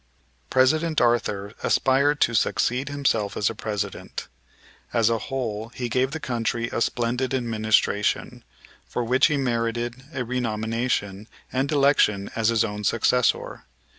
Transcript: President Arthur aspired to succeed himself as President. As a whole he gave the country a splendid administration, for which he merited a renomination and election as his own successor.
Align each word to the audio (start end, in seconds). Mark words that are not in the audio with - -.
President 0.49 0.99
Arthur 0.99 1.53
aspired 1.61 2.19
to 2.21 2.33
succeed 2.33 2.89
himself 2.89 3.37
as 3.37 3.51
President. 3.55 4.27
As 4.91 5.11
a 5.11 5.19
whole 5.29 5.69
he 5.75 5.89
gave 5.89 6.09
the 6.09 6.19
country 6.19 6.69
a 6.69 6.81
splendid 6.81 7.35
administration, 7.35 8.43
for 8.87 9.03
which 9.03 9.27
he 9.27 9.37
merited 9.37 10.05
a 10.11 10.25
renomination 10.25 11.27
and 11.53 11.71
election 11.71 12.31
as 12.35 12.47
his 12.49 12.63
own 12.63 12.83
successor. 12.83 13.65